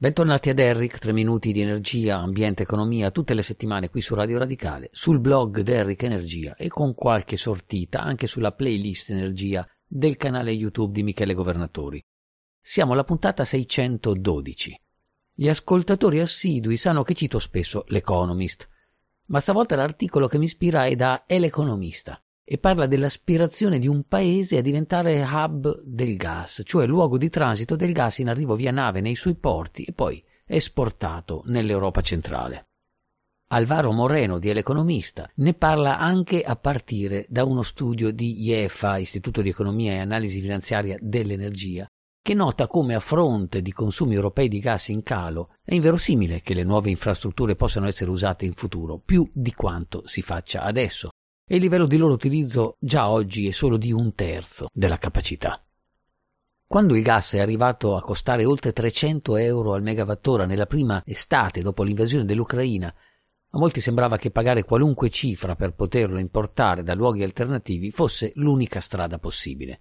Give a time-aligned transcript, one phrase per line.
[0.00, 4.38] Bentornati ad Eric, 3 minuti di energia, ambiente, economia, tutte le settimane qui su Radio
[4.38, 10.52] Radicale, sul blog Derrick Energia e con qualche sortita anche sulla playlist Energia del canale
[10.52, 12.00] YouTube di Michele Governatori.
[12.60, 14.80] Siamo alla puntata 612.
[15.34, 18.68] Gli ascoltatori assidui sanno che cito spesso l'Economist,
[19.30, 24.04] ma stavolta l'articolo che mi ispira è da El Economista e parla dell'aspirazione di un
[24.04, 28.70] paese a diventare hub del gas, cioè luogo di transito del gas in arrivo via
[28.70, 32.68] nave nei suoi porti e poi esportato nell'Europa centrale.
[33.48, 39.42] Alvaro Moreno di L'Economista ne parla anche a partire da uno studio di IEFA, Istituto
[39.42, 41.86] di Economia e Analisi Finanziaria dell'Energia,
[42.22, 46.54] che nota come a fronte di consumi europei di gas in calo è inverosimile che
[46.54, 51.10] le nuove infrastrutture possano essere usate in futuro più di quanto si faccia adesso,
[51.48, 55.60] e il livello di loro utilizzo già oggi è solo di un terzo della capacità.
[56.66, 61.62] Quando il gas è arrivato a costare oltre 300 euro al megawattora nella prima estate
[61.62, 62.94] dopo l'invasione dell'Ucraina,
[63.50, 68.80] a molti sembrava che pagare qualunque cifra per poterlo importare da luoghi alternativi fosse l'unica
[68.80, 69.80] strada possibile.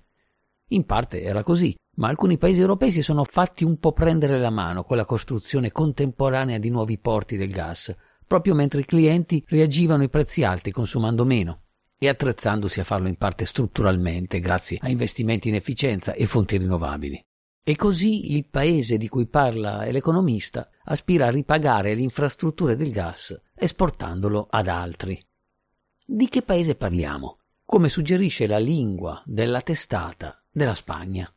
[0.68, 4.50] In parte era così, ma alcuni paesi europei si sono fatti un po' prendere la
[4.50, 7.94] mano con la costruzione contemporanea di nuovi porti del gas,
[8.28, 11.62] proprio mentre i clienti reagivano ai prezzi alti consumando meno
[11.98, 17.24] e attrezzandosi a farlo in parte strutturalmente grazie a investimenti in efficienza e fonti rinnovabili.
[17.64, 23.36] E così il paese di cui parla l'economista aspira a ripagare le infrastrutture del gas
[23.56, 25.22] esportandolo ad altri.
[26.06, 27.40] Di che paese parliamo?
[27.66, 31.30] Come suggerisce la lingua della testata della Spagna.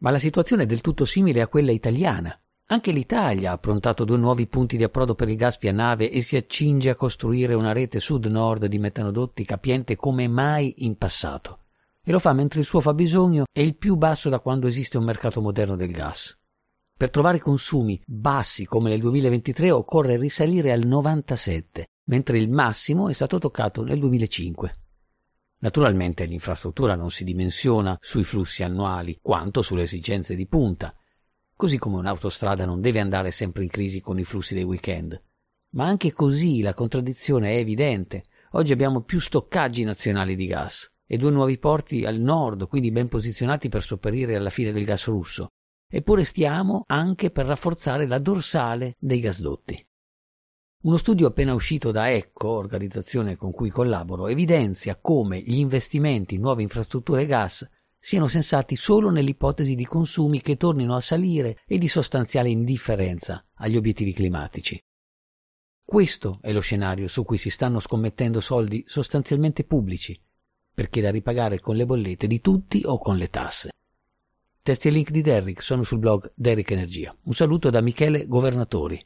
[0.00, 2.40] Ma la situazione è del tutto simile a quella italiana.
[2.70, 6.20] Anche l'Italia ha approntato due nuovi punti di approdo per il gas via nave e
[6.20, 11.60] si accinge a costruire una rete sud-nord di metanodotti capiente come mai in passato.
[12.04, 15.04] E lo fa mentre il suo fabbisogno è il più basso da quando esiste un
[15.04, 16.38] mercato moderno del gas.
[16.94, 23.14] Per trovare consumi bassi come nel 2023 occorre risalire al 97, mentre il massimo è
[23.14, 24.76] stato toccato nel 2005.
[25.60, 30.94] Naturalmente l'infrastruttura non si dimensiona sui flussi annuali quanto sulle esigenze di punta,
[31.58, 35.20] così come un'autostrada non deve andare sempre in crisi con i flussi dei weekend.
[35.70, 38.26] Ma anche così la contraddizione è evidente.
[38.52, 43.08] Oggi abbiamo più stoccaggi nazionali di gas e due nuovi porti al nord, quindi ben
[43.08, 45.48] posizionati per sopperire alla fine del gas russo.
[45.90, 49.84] Eppure stiamo anche per rafforzare la dorsale dei gasdotti.
[50.82, 56.42] Uno studio appena uscito da ECCO, organizzazione con cui collaboro, evidenzia come gli investimenti in
[56.42, 61.88] nuove infrastrutture gas siano sensati solo nell'ipotesi di consumi che tornino a salire e di
[61.88, 64.80] sostanziale indifferenza agli obiettivi climatici.
[65.84, 70.20] Questo è lo scenario su cui si stanno scommettendo soldi sostanzialmente pubblici,
[70.74, 73.70] perché da ripagare con le bollette di tutti o con le tasse.
[74.62, 77.16] Testi e link di Derrick sono sul blog Derrick Energia.
[77.22, 79.02] Un saluto da Michele Governatori.